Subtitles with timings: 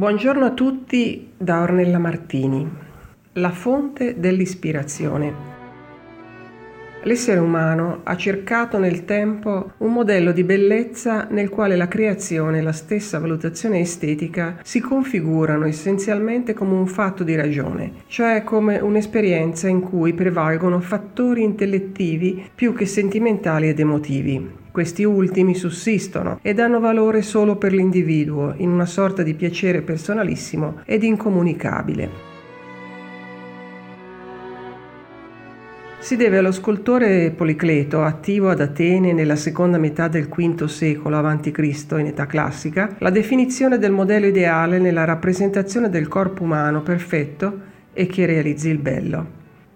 [0.00, 2.66] Buongiorno a tutti da Ornella Martini.
[3.34, 5.49] La fonte dell'ispirazione.
[7.04, 12.62] L'essere umano ha cercato nel tempo un modello di bellezza nel quale la creazione e
[12.62, 19.66] la stessa valutazione estetica si configurano essenzialmente come un fatto di ragione, cioè come un'esperienza
[19.66, 24.58] in cui prevalgono fattori intellettivi più che sentimentali ed emotivi.
[24.70, 30.82] Questi ultimi sussistono ed hanno valore solo per l'individuo, in una sorta di piacere personalissimo
[30.84, 32.29] ed incomunicabile.
[36.10, 41.86] Si deve allo scultore Policleto, attivo ad Atene nella seconda metà del V secolo a.C.
[42.00, 47.60] in età classica, la definizione del modello ideale nella rappresentazione del corpo umano perfetto
[47.92, 49.24] e che realizzi il bello.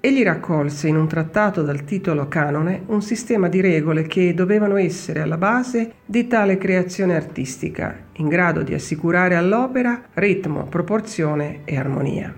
[0.00, 5.20] Egli raccolse in un trattato dal titolo Canone un sistema di regole che dovevano essere
[5.20, 12.34] alla base di tale creazione artistica, in grado di assicurare all'opera ritmo, proporzione e armonia.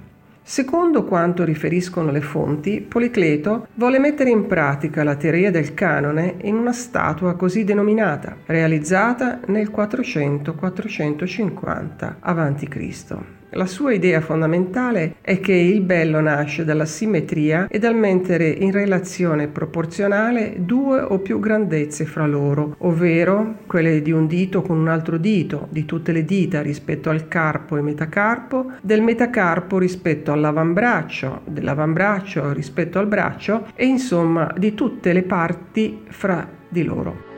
[0.49, 6.55] Secondo quanto riferiscono le fonti, Policleto volle mettere in pratica la teoria del canone in
[6.55, 13.17] una statua così denominata, realizzata nel 400-450 a.C.
[13.51, 18.73] La sua idea fondamentale è che il bello nasce dalla simmetria e dal mettere in
[18.73, 24.89] relazione proporzionale due o più grandezze fra loro, ovvero quelle di un dito con un
[24.89, 31.43] altro dito, di tutte le dita rispetto al carpo e metacarpo, del metacarpo rispetto all'avambraccio,
[31.45, 37.35] dell'avambraccio rispetto al braccio e insomma di tutte le parti fra di loro.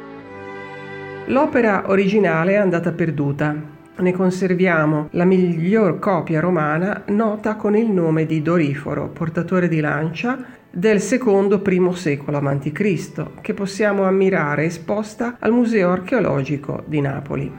[1.26, 8.26] L'opera originale è andata perduta ne conserviamo la miglior copia romana nota con il nome
[8.26, 10.38] di Doriforo, portatore di lancia,
[10.70, 17.52] del secondo primo secolo a.C., che possiamo ammirare esposta al Museo archeologico di Napoli.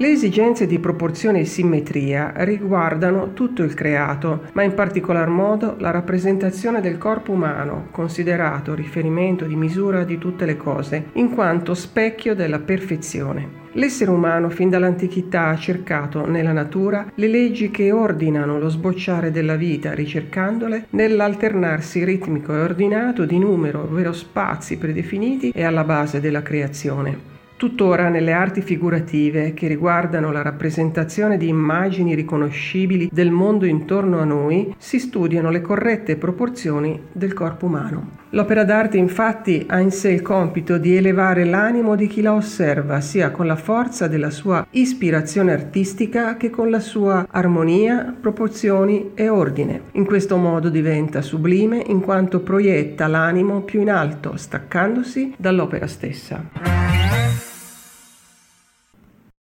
[0.00, 5.90] Le esigenze di proporzione e simmetria riguardano tutto il creato, ma in particolar modo la
[5.90, 12.36] rappresentazione del corpo umano, considerato riferimento di misura di tutte le cose, in quanto specchio
[12.36, 13.66] della perfezione.
[13.72, 19.56] L'essere umano fin dall'antichità ha cercato nella natura le leggi che ordinano lo sbocciare della
[19.56, 26.42] vita, ricercandole nell'alternarsi ritmico e ordinato di numero, ovvero spazi predefiniti e alla base della
[26.42, 27.37] creazione.
[27.58, 34.24] Tuttora nelle arti figurative che riguardano la rappresentazione di immagini riconoscibili del mondo intorno a
[34.24, 38.10] noi si studiano le corrette proporzioni del corpo umano.
[38.30, 43.00] L'opera d'arte infatti ha in sé il compito di elevare l'animo di chi la osserva
[43.00, 49.28] sia con la forza della sua ispirazione artistica che con la sua armonia, proporzioni e
[49.28, 49.80] ordine.
[49.92, 56.77] In questo modo diventa sublime in quanto proietta l'animo più in alto, staccandosi dall'opera stessa.